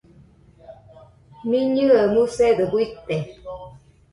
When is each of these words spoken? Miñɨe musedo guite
Miñɨe 1.49 1.99
musedo 2.13 2.63
guite 2.71 3.15